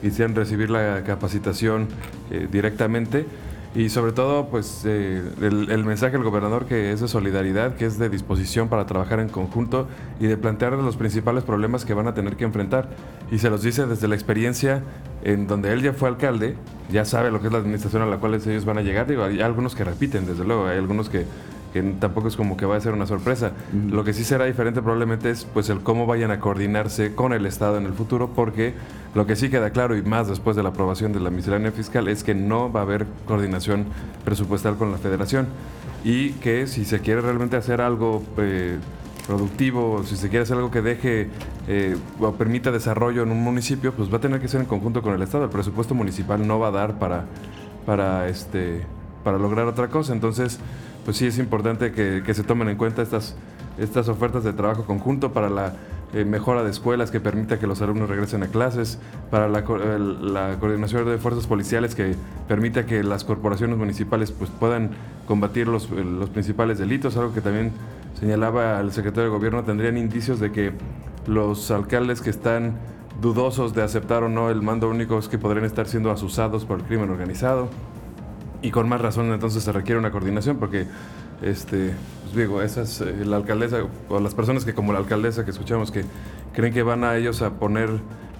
quisieran 0.00 0.34
recibir 0.34 0.70
la 0.70 1.02
capacitación 1.04 1.88
eh, 2.30 2.48
directamente. 2.50 3.26
Y 3.74 3.88
sobre 3.88 4.12
todo, 4.12 4.48
pues 4.48 4.82
eh, 4.84 5.22
el, 5.40 5.84
mensaje 5.84 6.12
del 6.12 6.24
gobernador 6.24 6.66
que 6.66 6.92
es 6.92 7.00
de 7.00 7.08
solidaridad, 7.08 7.74
que 7.74 7.86
es 7.86 7.98
de 7.98 8.10
disposición 8.10 8.68
para 8.68 8.84
trabajar 8.84 9.18
en 9.18 9.30
conjunto 9.30 9.88
y 10.20 10.26
de 10.26 10.36
plantear 10.36 10.74
los 10.74 10.98
principales 10.98 11.42
problemas 11.42 11.86
que 11.86 11.94
van 11.94 12.06
a 12.06 12.12
tener 12.12 12.36
que 12.36 12.44
enfrentar. 12.44 12.90
Y 13.30 13.38
se 13.38 13.48
los 13.48 13.62
dice 13.62 13.86
desde 13.86 14.08
la 14.08 14.14
experiencia 14.14 14.82
en 15.24 15.46
donde 15.46 15.72
él 15.72 15.80
ya 15.80 15.94
fue 15.94 16.10
alcalde, 16.10 16.54
ya 16.90 17.06
sabe 17.06 17.30
lo 17.30 17.40
que 17.40 17.46
es 17.46 17.52
la 17.52 17.60
administración 17.60 18.02
a 18.02 18.06
la 18.06 18.18
cual 18.18 18.34
ellos 18.34 18.66
van 18.66 18.76
a 18.76 18.82
llegar. 18.82 19.06
Digo, 19.06 19.24
hay 19.24 19.40
algunos 19.40 19.74
que 19.74 19.84
repiten, 19.84 20.26
desde 20.26 20.44
luego, 20.44 20.66
hay 20.66 20.76
algunos 20.76 21.08
que 21.08 21.24
que 21.72 21.82
tampoco 21.82 22.28
es 22.28 22.36
como 22.36 22.56
que 22.56 22.66
va 22.66 22.76
a 22.76 22.80
ser 22.80 22.92
una 22.92 23.06
sorpresa. 23.06 23.52
Lo 23.90 24.04
que 24.04 24.12
sí 24.12 24.24
será 24.24 24.44
diferente 24.44 24.82
probablemente 24.82 25.30
es 25.30 25.44
pues 25.44 25.70
el 25.70 25.80
cómo 25.80 26.06
vayan 26.06 26.30
a 26.30 26.40
coordinarse 26.40 27.14
con 27.14 27.32
el 27.32 27.46
Estado 27.46 27.78
en 27.78 27.86
el 27.86 27.92
futuro, 27.94 28.30
porque 28.34 28.74
lo 29.14 29.26
que 29.26 29.36
sí 29.36 29.48
queda 29.50 29.70
claro 29.70 29.96
y 29.96 30.02
más 30.02 30.28
después 30.28 30.56
de 30.56 30.62
la 30.62 30.70
aprobación 30.70 31.12
de 31.12 31.20
la 31.20 31.30
miscelánea 31.30 31.72
fiscal 31.72 32.08
es 32.08 32.24
que 32.24 32.34
no 32.34 32.72
va 32.72 32.80
a 32.80 32.82
haber 32.82 33.06
coordinación 33.26 33.86
presupuestal 34.24 34.76
con 34.76 34.92
la 34.92 34.98
Federación 34.98 35.48
y 36.04 36.30
que 36.32 36.66
si 36.66 36.84
se 36.84 37.00
quiere 37.00 37.20
realmente 37.20 37.56
hacer 37.56 37.80
algo 37.80 38.22
eh, 38.38 38.78
productivo, 39.26 40.02
si 40.04 40.16
se 40.16 40.28
quiere 40.28 40.42
hacer 40.42 40.56
algo 40.56 40.70
que 40.70 40.82
deje 40.82 41.28
eh, 41.68 41.96
o 42.20 42.32
permita 42.32 42.70
desarrollo 42.70 43.22
en 43.22 43.30
un 43.30 43.42
municipio, 43.42 43.92
pues 43.92 44.12
va 44.12 44.16
a 44.16 44.20
tener 44.20 44.40
que 44.40 44.48
ser 44.48 44.60
en 44.60 44.66
conjunto 44.66 45.02
con 45.02 45.14
el 45.14 45.22
Estado. 45.22 45.44
El 45.44 45.50
presupuesto 45.50 45.94
municipal 45.94 46.46
no 46.46 46.58
va 46.58 46.68
a 46.68 46.70
dar 46.72 46.98
para, 46.98 47.24
para, 47.86 48.28
este, 48.28 48.82
para 49.22 49.38
lograr 49.38 49.66
otra 49.66 49.88
cosa. 49.88 50.12
Entonces, 50.12 50.58
pues 51.04 51.16
sí 51.16 51.26
es 51.26 51.38
importante 51.38 51.92
que, 51.92 52.34
se 52.34 52.42
tomen 52.42 52.68
en 52.68 52.76
cuenta 52.76 53.02
estas, 53.02 53.34
estas 53.78 54.08
ofertas 54.08 54.44
de 54.44 54.52
trabajo 54.52 54.84
conjunto 54.84 55.32
para 55.32 55.50
la 55.50 55.74
eh, 56.14 56.24
mejora 56.24 56.62
de 56.62 56.70
escuelas 56.70 57.10
que 57.10 57.20
permita 57.20 57.58
que 57.58 57.66
los 57.66 57.80
alumnos 57.82 58.08
regresen 58.08 58.42
a 58.42 58.46
clases, 58.46 58.98
para 59.30 59.48
la, 59.48 59.60
la, 59.60 60.56
coordinación 60.60 61.06
de 61.06 61.18
fuerzas 61.18 61.46
policiales 61.46 61.94
que 61.94 62.14
permita 62.48 62.86
que 62.86 63.02
las 63.02 63.24
corporaciones 63.24 63.78
municipales 63.78 64.30
pues, 64.30 64.50
puedan 64.50 64.90
combatir 65.26 65.68
los, 65.68 65.90
los 65.90 66.28
principales 66.30 66.78
delitos, 66.78 67.16
algo 67.16 67.32
que 67.32 67.40
también 67.40 67.72
señalaba 68.20 68.78
el 68.80 68.92
secretario 68.92 69.24
de 69.24 69.36
gobierno, 69.36 69.64
tendrían 69.64 69.96
indicios 69.96 70.38
de 70.38 70.52
que 70.52 70.72
los 71.26 71.70
alcaldes 71.70 72.20
que 72.20 72.30
están 72.30 72.74
dudosos 73.20 73.74
de 73.74 73.82
aceptar 73.82 74.22
o 74.22 74.28
no 74.28 74.50
el 74.50 74.62
mando 74.62 74.88
único 74.88 75.18
es 75.18 75.28
que 75.28 75.38
podrían 75.38 75.64
estar 75.64 75.86
siendo 75.86 76.10
asusados 76.10 76.64
por 76.64 76.78
el 76.78 76.84
crimen 76.84 77.10
organizado 77.10 77.68
y 78.62 78.70
con 78.70 78.88
más 78.88 79.00
razón 79.00 79.32
entonces 79.32 79.62
se 79.62 79.72
requiere 79.72 79.98
una 79.98 80.10
coordinación 80.10 80.56
porque 80.56 80.86
este 81.42 81.92
pues 82.22 82.36
digo 82.36 82.62
esas 82.62 83.00
eh, 83.00 83.24
la 83.24 83.36
alcaldesa 83.36 83.78
o 84.08 84.20
las 84.20 84.34
personas 84.34 84.64
que 84.64 84.72
como 84.72 84.92
la 84.92 85.00
alcaldesa 85.00 85.44
que 85.44 85.50
escuchamos 85.50 85.90
que 85.90 86.04
creen 86.54 86.72
que 86.72 86.82
van 86.82 87.04
a 87.04 87.16
ellos 87.16 87.42
a 87.42 87.50
poner 87.50 87.90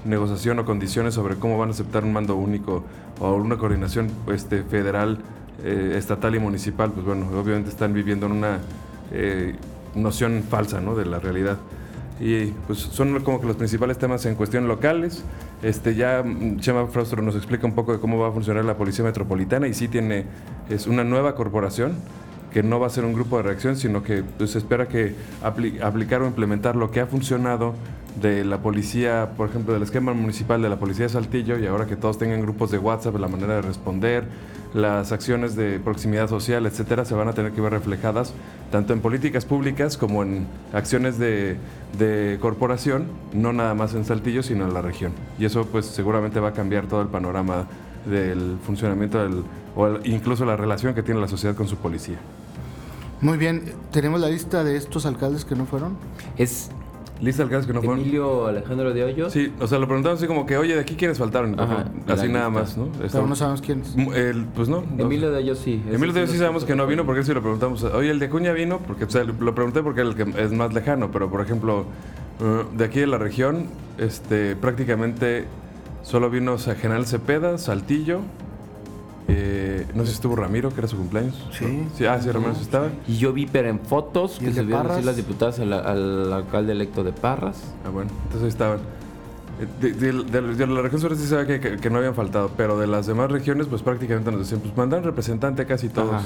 negociación 0.05 0.59
o 0.61 0.65
condiciones 0.65 1.15
sobre 1.15 1.37
cómo 1.37 1.59
van 1.59 1.69
a 1.69 1.73
aceptar 1.73 2.05
un 2.05 2.13
mando 2.13 2.37
único 2.37 2.85
o 3.21 3.35
una 3.35 3.59
coordinación 3.59 4.11
este 4.33 4.63
federal 4.63 5.19
eh, 5.65 5.95
estatal 5.97 6.35
y 6.35 6.39
municipal 6.39 6.93
pues 6.93 7.05
bueno 7.05 7.27
obviamente 7.39 7.71
están 7.71 7.93
viviendo 7.93 8.27
en 8.27 8.33
una 8.33 8.59
eh, 9.11 9.57
noción 9.95 10.45
falsa 10.49 10.81
¿no? 10.81 10.95
de 10.95 11.07
la 11.07 11.19
realidad 11.19 11.59
y 12.23 12.47
pues 12.69 12.79
son 12.79 13.21
como 13.25 13.41
que 13.41 13.49
los 13.49 13.57
principales 13.57 13.99
temas 13.99 14.25
en 14.27 14.37
cuestión 14.37 14.69
locales. 14.69 15.25
Este, 15.63 15.95
ya 15.95 16.23
mm, 16.23 16.59
Chema 16.59 16.87
Frostro 16.87 17.23
nos 17.23 17.37
explica 17.37 17.67
un 17.67 17.75
poco 17.75 17.93
de 17.93 18.01
cómo 18.01 18.19
va 18.19 18.29
a 18.29 18.33
funcionar 18.33 18.65
la 18.65 18.77
Policía 18.77 19.05
Metropolitana 19.05 19.69
y 19.69 19.75
sí 19.75 19.89
tiene, 19.89 20.27
es 20.69 20.87
una 20.87 21.05
nueva 21.05 21.35
corporación 21.35 21.95
que 22.53 22.63
no 22.63 22.79
va 22.79 22.89
a 22.89 22.91
ser 22.91 23.05
un 23.05 23.15
grupo 23.15 23.39
de 23.39 23.45
reacción, 23.45 23.77
sino 23.77 24.03
que 24.03 24.23
pues, 24.23 24.51
se 24.51 24.59
espera 24.59 24.87
que 24.87 25.15
aplicar 25.43 26.21
o 26.21 26.27
implementar 26.27 26.77
lo 26.77 26.91
que 26.91 27.01
ha 27.01 27.07
funcionado 27.07 27.75
de 28.21 28.45
la 28.45 28.59
policía, 28.59 29.31
por 29.39 29.49
ejemplo, 29.49 29.73
del 29.73 29.83
esquema 29.83 30.13
municipal 30.13 30.61
de 30.61 30.69
la 30.69 30.79
policía 30.79 31.07
de 31.07 31.09
Saltillo 31.09 31.59
y 31.59 31.67
ahora 31.67 31.87
que 31.87 31.97
todos 31.97 32.19
tengan 32.19 32.43
grupos 32.43 32.71
de 32.71 32.77
WhatsApp, 32.77 33.17
la 33.17 33.29
manera 33.29 33.55
de 33.55 33.63
responder, 33.63 34.25
las 34.75 35.13
acciones 35.13 35.57
de 35.57 35.79
proximidad 35.79 36.29
social, 36.29 36.67
etcétera, 36.67 37.07
se 37.07 37.15
van 37.15 37.29
a 37.29 37.33
tener 37.33 37.53
que 37.53 37.63
ver 37.63 37.73
reflejadas 37.73 38.35
tanto 38.73 38.95
en 38.95 39.01
políticas 39.01 39.45
públicas 39.45 39.97
como 39.97 40.25
en 40.25 40.47
acciones 40.73 41.19
de, 41.19 41.59
corporación, 42.41 43.07
no 43.33 43.53
nada 43.53 43.75
más 43.75 43.95
en 43.95 44.05
Saltillo, 44.05 44.43
sino 44.43 44.67
en 44.67 44.75
la 44.75 44.83
región. 44.83 45.13
Y 45.39 45.45
eso 45.45 45.67
pues 45.67 45.87
seguramente 45.87 46.41
va 46.41 46.49
a 46.49 46.53
cambiar 46.53 46.87
todo 46.87 47.03
el 47.03 47.09
panorama 47.09 47.67
del 48.07 48.57
funcionamiento 48.67 49.23
del, 49.23 49.45
o 49.77 49.99
incluso 50.05 50.45
la 50.45 50.57
relación 50.57 50.95
que 50.95 51.03
tiene 51.03 51.21
la 51.21 51.29
sociedad 51.29 51.55
con 51.55 51.69
su 51.69 51.77
policía. 51.77 52.17
Muy 53.21 53.39
bien, 53.39 53.75
¿tenemos 53.93 54.21
la 54.21 54.29
lista 54.29 54.65
de 54.65 54.77
estos 54.77 55.07
alcaldes 55.07 55.45
que 55.45 55.55
no 55.55 55.67
fueron? 55.67 55.97
Es 56.37 56.71
Lista 57.23 57.45
alcaldes 57.45 57.69
que 57.69 57.73
no 57.73 57.81
fueron. 57.81 58.01
Emilio 58.01 58.47
Alejandro 58.47 58.93
de 58.93 59.05
Hoyos. 59.05 59.33
Sí, 59.33 59.53
o 59.61 59.67
sea, 59.69 59.79
lo 59.79 59.87
preguntamos 59.87 60.19
así 60.19 60.27
como 60.27 60.45
que, 60.45 60.57
oye, 60.57 60.75
¿de 60.75 60.81
aquí 60.81 60.97
quiénes 60.97 61.19
faltaron? 61.19 61.59
así 62.09 62.29
nada 62.29 62.51
más, 62.51 62.77
¿no? 62.77 62.89
Pero 63.01 63.27
no 63.27 63.37
sabemos 63.37 63.63
quiénes. 63.63 63.95
El, 64.15 64.45
pues 64.47 64.69
no. 64.69 64.83
Emilio 64.99 65.31
de 65.31 65.39
Hoyos 65.39 65.59
sí. 65.61 65.81
Emilio 65.89 66.13
de 66.13 66.21
Hoyos 66.21 66.33
sí 66.33 66.39
sabemos 66.39 66.65
que 66.65 66.75
no 66.75 66.85
vino 66.87 67.07
porque 67.07 67.23
si 67.23 67.33
lo 67.33 67.41
preguntamos. 67.41 67.85
Oye, 67.85 68.11
el 68.11 68.19
de 68.19 68.29
Cuña 68.29 68.53
vino 68.53 68.81
porque, 68.81 69.05
o 69.05 69.11
sea, 69.11 69.23
lo 69.23 69.55
pregunté 69.55 69.83
porque 69.83 70.03
es 70.03 70.09
el 70.09 70.15
que 70.17 70.43
es 70.43 70.53
más 70.53 70.75
lejano, 70.75 71.13
pero 71.13 71.31
por 71.31 71.41
ejemplo, 71.41 71.87
uh, 72.41 72.77
de 72.77 72.85
aquí 72.85 72.99
de 72.99 73.07
la 73.07 73.19
región, 73.19 73.67
este, 73.99 74.57
prácticamente 74.57 75.47
solo 76.03 76.29
vino 76.29 76.55
o 76.55 76.59
sea, 76.59 76.75
General 76.75 77.07
Cepeda, 77.07 77.57
Saltillo, 77.59 78.21
eh, 79.29 79.87
no 79.95 80.03
sé 80.03 80.09
si 80.09 80.15
estuvo 80.15 80.37
Ramiro, 80.37 80.71
que 80.71 80.81
era 80.81 80.89
su 80.89 80.97
cumpleaños. 80.97 81.35
Sí. 81.53 81.87
sí 81.97 82.07
ah, 82.07 82.21
sí, 82.21 82.31
Ramiro 82.31 82.53
estaba. 82.53 82.89
Y 83.07 83.17
yo 83.17 83.33
vi, 83.33 83.47
pero 83.47 83.69
en 83.69 83.81
fotos, 83.81 84.39
que 84.39 84.53
se 84.53 84.63
vieron 84.63 84.91
así 84.91 85.03
las 85.03 85.17
diputadas 85.17 85.59
al, 85.61 86.33
alcalde 86.33 86.73
electo 86.73 87.05
de 87.05 87.13
Parras. 87.13 87.63
Ah, 87.85 87.91
bueno, 87.91 88.11
entonces 88.25 88.43
ahí 88.43 88.49
estaban. 88.49 88.81
Eh, 89.61 89.93
de, 89.93 90.67
la 90.67 90.83
región 90.83 91.01
sur 91.01 91.17
sí 91.17 91.27
se 91.27 91.37
ve 91.37 91.61
que, 91.61 91.77
que, 91.77 91.91
no 91.91 91.99
habían 91.99 92.15
faltado, 92.15 92.51
pero 92.57 92.79
de 92.79 92.87
las 92.87 93.07
demás 93.07 93.31
regiones, 93.31 93.69
pues 93.69 93.83
prácticamente 93.83 94.31
nos 94.31 94.41
decían, 94.41 94.61
pues 94.61 94.77
mandan 94.77 95.05
representante 95.05 95.67
casi 95.67 95.89
todos. 95.89 96.23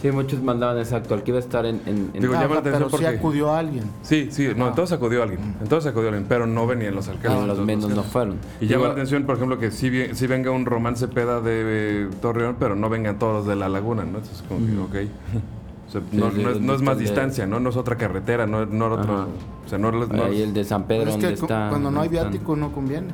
Sí, 0.00 0.10
muchos 0.10 0.42
mandaban 0.42 0.78
exacto, 0.78 1.14
al 1.14 1.22
que 1.22 1.30
iba 1.30 1.38
a 1.38 1.42
estar 1.42 1.66
en... 1.66 1.80
en, 1.86 2.12
Digo, 2.12 2.32
llama 2.32 2.54
la 2.54 2.60
atención 2.60 2.88
pero 2.90 2.98
sí 2.98 3.04
acudió 3.04 3.50
a 3.50 3.58
alguien. 3.58 3.84
Sí, 4.02 4.28
sí, 4.30 4.48
no, 4.56 4.68
entonces 4.68 4.96
acudió 4.96 5.20
a 5.20 5.24
alguien, 5.24 5.56
entonces 5.60 5.90
acudió 5.90 6.08
a 6.08 6.10
alguien, 6.10 6.26
pero 6.28 6.46
no 6.46 6.66
venían 6.66 6.94
los 6.94 7.08
alcaldes. 7.08 7.40
No, 7.40 7.46
los 7.46 7.58
menos 7.60 7.90
no 7.90 8.02
fueron. 8.02 8.36
Y 8.60 8.66
llama 8.66 8.86
la 8.86 8.92
atención, 8.92 9.24
por 9.24 9.36
ejemplo, 9.36 9.58
que 9.58 9.70
sí, 9.70 9.90
sí 10.14 10.26
venga 10.26 10.50
un 10.50 10.66
romance 10.66 11.08
peda 11.08 11.40
de 11.40 12.08
Torreón, 12.20 12.56
pero 12.58 12.76
no 12.76 12.88
vengan 12.88 13.18
todos 13.18 13.34
los 13.34 13.46
de 13.46 13.56
la 13.56 13.68
laguna, 13.68 14.02
¿no? 14.02 14.18
Entonces, 14.18 14.42
como 14.48 14.90
que, 14.90 15.04
ok. 15.04 15.10
no, 16.12 16.74
es, 16.74 16.82
más 16.82 16.98
distancia, 16.98 17.46
¿no? 17.46 17.60
No 17.60 17.70
es 17.70 17.76
otra 17.76 17.96
carretera, 17.96 18.46
no, 18.46 18.66
no 18.66 18.86
otro... 18.86 19.28
O 19.64 19.68
sea, 19.68 19.78
no, 19.78 19.90
Ahí 20.24 20.42
el 20.42 20.52
de 20.52 20.64
San 20.64 20.84
Pedro, 20.84 21.10
es 21.10 21.16
que 21.16 21.46
Cuando 21.46 21.90
no 21.90 22.00
hay 22.00 22.08
viático 22.08 22.56
no 22.56 22.72
conviene. 22.72 23.08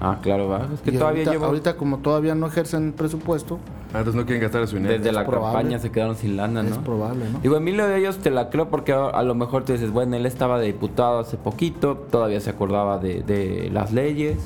Ah, 0.00 0.18
claro, 0.20 0.48
va. 0.48 0.68
Es 0.72 0.80
que 0.80 0.92
todavía 0.92 1.24
ahorita, 1.26 1.46
ahorita 1.46 1.76
como 1.76 1.98
todavía 1.98 2.34
no 2.34 2.46
ejercen 2.46 2.92
presupuesto, 2.92 3.58
Ah, 3.94 3.98
entonces 3.98 4.20
no 4.20 4.26
quieren 4.26 4.42
gastar 4.42 4.66
su 4.66 4.74
dinero. 4.74 4.98
Desde 4.98 5.12
la 5.12 5.24
campaña 5.24 5.78
se 5.78 5.92
quedaron 5.92 6.16
sin 6.16 6.36
lana, 6.36 6.64
¿no? 6.64 6.70
Es 6.70 6.78
probable, 6.78 7.26
¿no? 7.32 7.38
Digo, 7.38 7.56
Emilio 7.56 7.86
de 7.86 7.96
ellos 7.96 8.18
te 8.18 8.32
la 8.32 8.50
creo 8.50 8.68
porque 8.68 8.92
a, 8.92 9.22
lo 9.22 9.36
mejor 9.36 9.64
te 9.64 9.74
dices, 9.74 9.92
bueno, 9.92 10.16
él 10.16 10.26
estaba 10.26 10.58
de 10.58 10.66
diputado 10.66 11.20
hace 11.20 11.36
poquito, 11.36 11.96
todavía 12.10 12.40
se 12.40 12.50
acordaba 12.50 12.98
de, 12.98 13.70
las 13.72 13.92
leyes, 13.92 14.38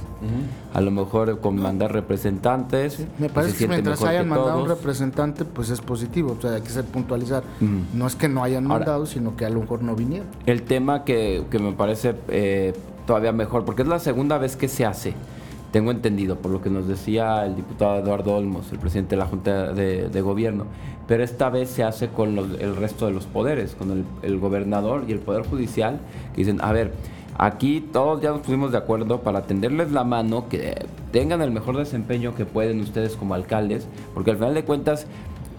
a 0.74 0.82
lo 0.82 0.90
mejor 0.90 1.40
con 1.40 1.56
mandar 1.56 1.94
representantes. 1.94 3.06
Me 3.18 3.30
parece 3.30 3.56
que 3.56 3.68
mientras 3.68 4.02
hayan 4.02 4.28
mandado 4.28 4.62
un 4.62 4.68
representante, 4.68 5.46
pues 5.46 5.70
es 5.70 5.80
positivo, 5.80 6.36
o 6.38 6.42
sea, 6.42 6.52
hay 6.52 6.60
que 6.60 6.68
ser 6.68 6.84
puntualizar. 6.84 7.42
No 7.94 8.06
es 8.06 8.16
que 8.16 8.28
no 8.28 8.44
hayan 8.44 8.66
mandado, 8.66 9.06
sino 9.06 9.34
que 9.34 9.46
a 9.46 9.50
lo 9.50 9.60
mejor 9.60 9.82
no 9.82 9.96
vinieron. 9.96 10.26
El 10.44 10.62
tema 10.62 11.04
que, 11.04 11.42
me 11.58 11.72
parece 11.72 12.14
eh, 12.28 12.74
todavía 13.06 13.32
mejor, 13.32 13.64
porque 13.64 13.80
es 13.80 13.88
la 13.88 13.98
segunda 13.98 14.36
vez 14.36 14.56
que 14.56 14.68
se 14.68 14.84
hace 14.84 15.14
tengo 15.70 15.90
entendido, 15.90 16.36
por 16.36 16.50
lo 16.50 16.62
que 16.62 16.70
nos 16.70 16.88
decía 16.88 17.44
el 17.44 17.56
diputado 17.56 17.96
Eduardo 17.96 18.34
Olmos, 18.34 18.72
el 18.72 18.78
presidente 18.78 19.16
de 19.16 19.20
la 19.20 19.26
Junta 19.26 19.72
de, 19.72 20.20
Gobierno, 20.20 20.66
pero 21.06 21.22
esta 21.22 21.50
vez 21.50 21.70
se 21.70 21.84
hace 21.84 22.08
con 22.08 22.38
el 22.38 22.76
resto 22.76 23.06
de 23.06 23.12
los 23.12 23.26
poderes, 23.26 23.74
con 23.74 24.04
el, 24.22 24.38
gobernador 24.38 25.04
y 25.08 25.12
el 25.12 25.18
Poder 25.18 25.46
Judicial, 25.46 26.00
que 26.34 26.38
dicen, 26.38 26.60
a 26.62 26.72
ver, 26.72 26.92
aquí 27.36 27.80
todos 27.80 28.20
ya 28.20 28.30
nos 28.30 28.40
pusimos 28.40 28.72
de 28.72 28.78
acuerdo 28.78 29.20
para 29.20 29.42
tenderles 29.42 29.92
la 29.92 30.04
mano, 30.04 30.48
que 30.48 30.86
tengan 31.12 31.40
el 31.42 31.50
mejor 31.50 31.76
desempeño 31.76 32.34
que 32.34 32.44
pueden 32.44 32.80
ustedes 32.80 33.16
como 33.16 33.34
alcaldes, 33.34 33.86
porque 34.14 34.30
al 34.30 34.36
final 34.36 34.54
de 34.54 34.64
cuentas 34.64 35.06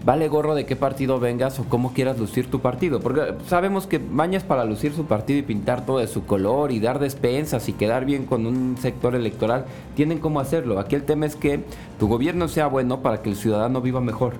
vale 0.04 0.28
gorro 0.28 0.54
de 0.54 0.66
qué 0.66 0.76
partido 0.76 1.20
vengas 1.20 1.58
o 1.58 1.64
cómo 1.64 1.92
quieras 1.92 2.18
lucir 2.18 2.50
tu 2.50 2.60
partido. 2.60 3.00
Porque 3.00 3.34
sabemos 3.46 3.86
que 3.86 3.98
mañas 3.98 4.44
para 4.44 4.64
lucir 4.64 4.92
su 4.92 5.04
partido 5.04 5.38
y 5.38 5.42
pintar 5.42 5.84
todo 5.84 5.98
de 5.98 6.06
su 6.06 6.24
color 6.24 6.72
y 6.72 6.80
dar 6.80 6.98
despensas 6.98 7.68
y 7.68 7.72
quedar 7.72 8.04
bien 8.04 8.26
con 8.26 8.46
un 8.46 8.76
sector 8.78 9.14
electoral, 9.14 9.66
tienen 9.94 10.18
cómo 10.18 10.40
hacerlo. 10.40 10.78
Aquí 10.78 10.94
el 10.94 11.04
tema 11.04 11.26
es 11.26 11.36
que 11.36 11.64
tu 11.98 12.08
gobierno 12.08 12.48
sea 12.48 12.66
bueno 12.66 13.00
para 13.00 13.22
que 13.22 13.30
el 13.30 13.36
ciudadano 13.36 13.80
viva 13.80 14.00
mejor. 14.00 14.34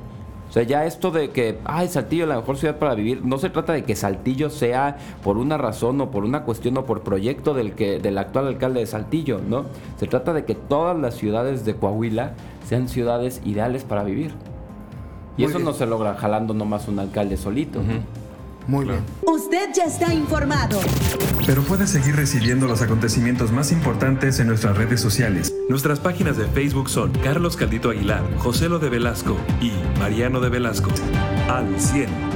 O 0.51 0.53
sea, 0.53 0.65
ya 0.65 0.85
esto 0.85 1.13
de 1.13 1.31
que, 1.31 1.59
ay, 1.65 1.87
Saltillo 1.87 2.25
es 2.25 2.29
la 2.29 2.35
mejor 2.35 2.57
ciudad 2.57 2.77
para 2.77 2.97
vivir, 2.97 3.25
no 3.25 3.39
se 3.39 3.51
trata 3.51 3.73
de 3.73 3.85
que 3.85 3.95
Saltillo 3.95 4.51
sea 4.51 4.97
por 5.23 5.39
una 5.39 5.57
razón 5.57 6.01
o 6.01 6.11
por 6.11 6.25
una 6.25 6.43
cuestión 6.43 6.77
o 6.77 6.87
por 6.87 7.03
proyecto 7.03 7.55
del, 7.55 7.75
que, 7.75 8.01
del 8.01 8.19
actual 8.19 8.49
alcalde 8.49 8.81
de 8.81 8.87
Saltillo, 8.87 9.41
¿no? 9.49 9.67
Se 10.01 10.09
trata 10.09 10.33
de 10.33 10.45
que 10.45 10.57
todas 10.57 10.99
las 10.99 11.15
ciudades 11.15 11.65
de 11.65 11.77
Coahuila 11.77 12.33
sean 12.67 12.89
ciudades 12.89 13.41
ideales 13.45 13.85
para 13.85 14.03
vivir. 14.03 14.33
Y 15.37 15.45
eso 15.45 15.59
no 15.59 15.73
se 15.73 15.87
logra 15.87 16.15
jalando 16.15 16.55
nomás 16.55 16.89
un 16.89 16.99
alcalde 16.99 17.37
solito. 17.37 17.81
Muy 18.67 18.85
bien. 18.85 19.01
Usted 19.23 19.71
ya 19.75 19.85
está 19.85 20.15
informado. 20.15 20.79
Pero 21.47 21.63
puede 21.63 21.87
seguir 21.87 22.15
recibiendo 22.17 22.69
los 22.69 22.83
acontecimientos 22.83 23.51
más 23.51 23.73
importantes 23.73 24.39
en 24.39 24.47
nuestras 24.47 24.77
redes 24.77 25.01
sociales. 25.01 25.55
Nuestras 25.69 25.99
páginas 25.99 26.37
de 26.37 26.45
Facebook 26.47 26.89
son 26.89 27.11
Carlos 27.25 27.57
Caldito 27.57 27.91
Aguilar, 27.91 28.23
José 28.39 28.69
Lo 28.69 28.79
de 28.79 28.91
Velasco 28.91 29.37
y 29.61 29.73
Mariano 29.99 30.41
de 30.41 30.51
Velasco. 30.51 30.91
Al 31.49 31.81
100. 31.81 32.30